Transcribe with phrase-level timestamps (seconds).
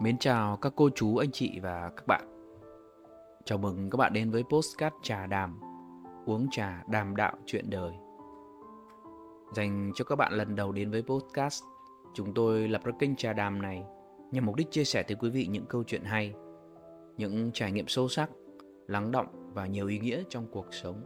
[0.00, 2.24] Mến chào các cô chú, anh chị và các bạn.
[3.44, 5.60] Chào mừng các bạn đến với Postcard Trà Đàm,
[6.26, 7.92] uống trà đàm đạo chuyện đời.
[9.54, 11.62] Dành cho các bạn lần đầu đến với Postcard,
[12.14, 13.84] chúng tôi lập ra kênh Trà Đàm này
[14.32, 16.34] nhằm mục đích chia sẻ tới quý vị những câu chuyện hay,
[17.16, 18.30] những trải nghiệm sâu sắc,
[18.86, 21.00] lắng động và nhiều ý nghĩa trong cuộc sống.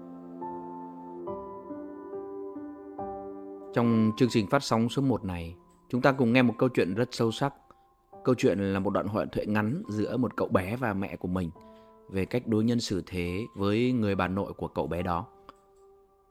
[3.74, 5.56] Trong chương trình phát sóng số 1 này,
[5.88, 7.54] chúng ta cùng nghe một câu chuyện rất sâu sắc
[8.24, 11.28] Câu chuyện là một đoạn hội thoại ngắn giữa một cậu bé và mẹ của
[11.28, 11.50] mình
[12.08, 15.26] về cách đối nhân xử thế với người bà nội của cậu bé đó.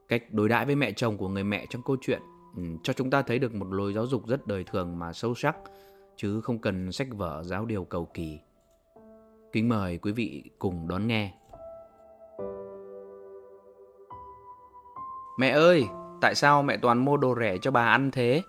[0.08, 2.22] Cách đối đãi với mẹ chồng của người mẹ trong câu chuyện
[2.56, 5.36] ừ, cho chúng ta thấy được một lối giáo dục rất đời thường mà sâu
[5.36, 5.58] sắc
[6.16, 8.40] chứ không cần sách vở giáo điều cầu kỳ.
[9.52, 11.34] Kính mời quý vị cùng đón nghe.
[15.40, 15.86] Mẹ ơi,
[16.22, 18.42] tại sao mẹ toàn mua đồ rẻ cho bà ăn thế?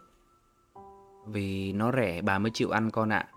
[1.26, 3.28] Vì nó rẻ bà mới chịu ăn con ạ.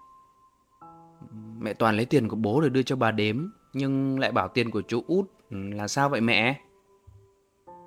[1.65, 4.71] Mẹ toàn lấy tiền của bố để đưa cho bà đếm, nhưng lại bảo tiền
[4.71, 6.59] của chú út ừ, là sao vậy mẹ?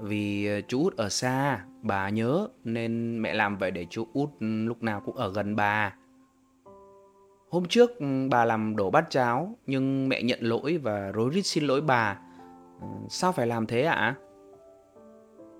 [0.01, 4.29] Vì ờ, chú út ở xa, bà nhớ nên mẹ làm vậy để chú út
[4.41, 5.95] ừ, lúc nào cũng ở gần bà.
[7.51, 11.43] Hôm trước ừ, bà làm đổ bát cháo nhưng mẹ nhận lỗi và rối rít
[11.43, 12.19] xin lỗi bà.
[13.09, 14.15] Sao phải làm thế ạ?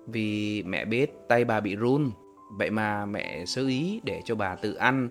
[0.07, 2.11] Vì mẹ biết tay bà bị run
[2.57, 5.09] Vậy mà mẹ sơ ý để cho bà tự ăn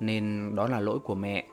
[0.00, 1.46] Nên đó là lỗi của mẹ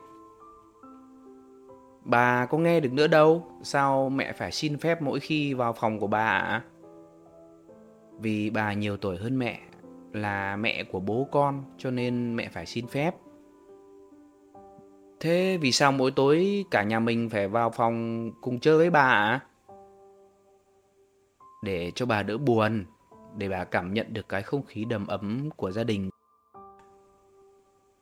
[2.08, 6.00] Bà có nghe được nữa đâu Sao mẹ phải xin phép mỗi khi vào phòng
[6.00, 6.62] của bà ạ
[8.20, 9.60] Vì bà nhiều tuổi hơn mẹ
[10.12, 13.14] Là mẹ của bố con Cho nên mẹ phải xin phép
[15.20, 19.00] Thế vì sao mỗi tối cả nhà mình phải vào phòng cùng chơi với bà
[19.00, 19.40] ạ?
[21.62, 22.84] Để cho bà đỡ buồn
[23.36, 26.10] để bà cảm nhận được cái không khí đầm ấm của gia đình.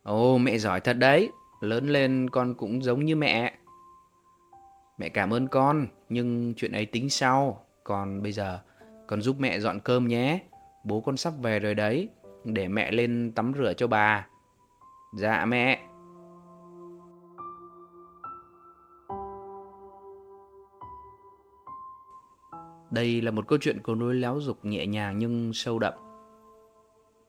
[0.03, 3.55] Ồ, mẹ giỏi thật đấy, lớn lên con cũng giống như mẹ.
[4.99, 7.67] Mẹ cảm ơn con, nhưng chuyện ấy tính sau.
[7.85, 8.61] Còn bây giờ,
[9.07, 10.43] con giúp mẹ dọn cơm nhé.
[10.85, 12.09] Bố con sắp về rồi đấy,
[12.45, 14.27] để mẹ lên tắm rửa cho bà.
[15.17, 15.83] Dạ mẹ.
[22.91, 25.95] Đây là một câu chuyện có nối léo dục nhẹ nhàng nhưng sâu đậm.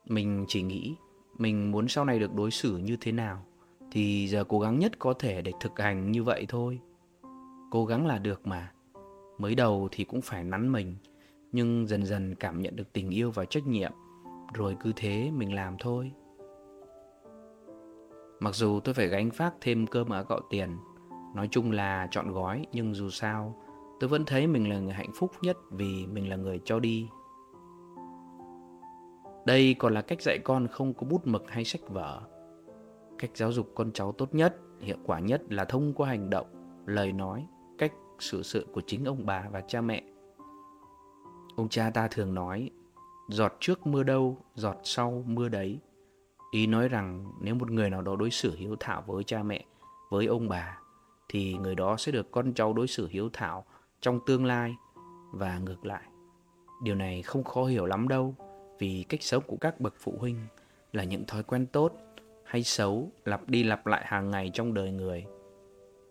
[0.05, 0.95] Mình chỉ nghĩ
[1.37, 3.45] mình muốn sau này được đối xử như thế nào
[3.91, 6.79] thì giờ cố gắng nhất có thể để thực hành như vậy thôi.
[7.71, 8.71] Cố gắng là được mà.
[9.37, 10.95] Mới đầu thì cũng phải nắn mình,
[11.51, 13.91] nhưng dần dần cảm nhận được tình yêu và trách nhiệm,
[14.53, 16.11] rồi cứ thế mình làm thôi.
[18.39, 20.77] Mặc dù tôi phải gánh phát thêm cơm ở gạo tiền,
[21.37, 23.55] nói chung là chọn gói nhưng dù sao
[23.99, 27.07] tôi vẫn thấy mình là người hạnh phúc nhất vì mình là người cho đi
[29.45, 32.21] đây còn là cách dạy con không có bút mực hay sách vở
[33.19, 36.47] cách giáo dục con cháu tốt nhất hiệu quả nhất là thông qua hành động
[36.85, 37.47] lời nói
[38.19, 40.03] sự sự của chính ông bà và cha mẹ
[41.55, 42.69] ông cha ta thường nói
[43.29, 45.79] giọt trước mưa đâu giọt sau mưa đấy
[46.51, 49.65] ý nói rằng nếu một người nào đó đối xử hiếu thảo với cha mẹ
[50.09, 50.79] với ông bà
[51.29, 53.65] thì người đó sẽ được con cháu đối xử hiếu thảo
[54.01, 54.75] trong tương lai
[55.31, 56.03] và ngược lại.
[56.83, 58.35] Điều này không khó hiểu lắm đâu,
[58.79, 60.47] vì cách sống của các bậc phụ huynh
[60.93, 61.91] là những thói quen tốt
[62.43, 65.25] hay xấu lặp đi lặp lại hàng ngày trong đời người.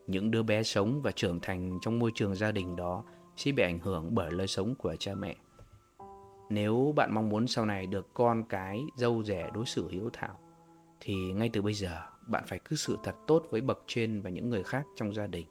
[0.07, 3.05] Những đứa bé sống và trưởng thành trong môi trường gia đình đó
[3.37, 5.37] sẽ bị ảnh hưởng bởi lối sống của cha mẹ.
[6.51, 10.39] Nếu bạn mong muốn sau này được con cái dâu rẻ đối xử hiếu thảo,
[11.01, 14.31] thì ngay từ bây giờ bạn phải cư xử thật tốt với bậc trên và
[14.31, 15.47] những người khác trong gia đình.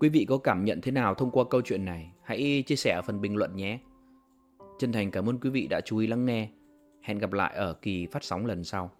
[0.00, 2.12] Quý vị có cảm nhận thế nào thông qua câu chuyện này?
[2.22, 3.78] Hãy chia sẻ ở phần bình luận nhé.
[4.78, 6.48] Chân thành cảm ơn quý vị đã chú ý lắng nghe.
[7.02, 8.90] Hẹn gặp lại ở kỳ phát sóng lần sau.